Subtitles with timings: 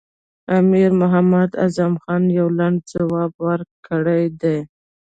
[0.59, 4.57] امیر محمد اعظم خان یو لنډ ځواب ورکړی دی.